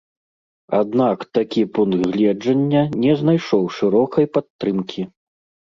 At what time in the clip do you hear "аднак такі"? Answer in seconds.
0.79-1.61